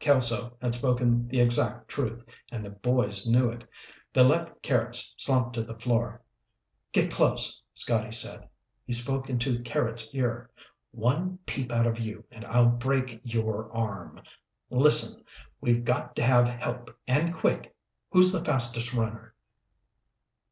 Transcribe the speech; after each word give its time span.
Kelso 0.00 0.56
had 0.60 0.74
spoken 0.74 1.28
the 1.28 1.40
exact 1.40 1.88
truth, 1.88 2.24
and 2.50 2.64
the 2.64 2.70
boys 2.70 3.24
knew 3.24 3.50
it. 3.50 3.62
They 4.12 4.22
let 4.22 4.60
Carrots 4.60 5.14
slump 5.16 5.52
to 5.52 5.62
the 5.62 5.78
floor. 5.78 6.22
"Get 6.90 7.12
close," 7.12 7.62
Scotty 7.72 8.10
said. 8.10 8.48
He 8.84 8.92
spoke 8.92 9.30
into 9.30 9.60
Carrots' 9.62 10.12
ear. 10.12 10.50
"One 10.90 11.38
peep 11.46 11.70
out 11.70 11.86
of 11.86 12.00
you 12.00 12.24
and 12.32 12.44
I'll 12.46 12.66
break 12.70 13.20
your 13.22 13.70
arm. 13.72 14.20
Listen. 14.70 15.22
We've 15.60 15.84
got 15.84 16.16
to 16.16 16.22
have 16.24 16.48
help 16.48 16.90
and 17.06 17.32
quick. 17.32 17.72
Who's 18.10 18.32
the 18.32 18.44
fastest 18.44 18.92
runner?" 18.92 19.36